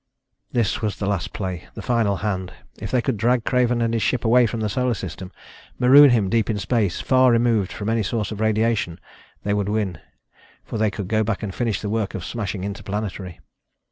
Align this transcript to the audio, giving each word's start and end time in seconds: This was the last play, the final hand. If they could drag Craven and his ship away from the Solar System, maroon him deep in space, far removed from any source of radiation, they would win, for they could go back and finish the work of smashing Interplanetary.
This 0.51 0.81
was 0.81 0.95
the 0.95 1.05
last 1.05 1.31
play, 1.31 1.67
the 1.75 1.83
final 1.83 2.15
hand. 2.25 2.51
If 2.79 2.89
they 2.89 3.03
could 3.03 3.17
drag 3.17 3.43
Craven 3.43 3.83
and 3.83 3.93
his 3.93 4.01
ship 4.01 4.25
away 4.25 4.47
from 4.47 4.59
the 4.61 4.67
Solar 4.67 4.95
System, 4.95 5.31
maroon 5.77 6.09
him 6.09 6.27
deep 6.27 6.49
in 6.49 6.57
space, 6.57 6.99
far 7.01 7.31
removed 7.31 7.71
from 7.71 7.87
any 7.87 8.01
source 8.01 8.31
of 8.31 8.39
radiation, 8.39 8.99
they 9.43 9.53
would 9.53 9.69
win, 9.69 9.99
for 10.65 10.79
they 10.79 10.89
could 10.89 11.07
go 11.07 11.23
back 11.23 11.43
and 11.43 11.53
finish 11.53 11.79
the 11.81 11.89
work 11.91 12.15
of 12.15 12.25
smashing 12.25 12.63
Interplanetary. 12.63 13.41